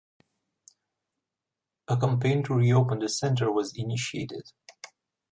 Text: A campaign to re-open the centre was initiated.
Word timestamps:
A 1.87 1.95
campaign 1.95 2.41
to 2.45 2.55
re-open 2.55 2.97
the 2.97 3.07
centre 3.07 3.51
was 3.51 3.77
initiated. 3.77 4.51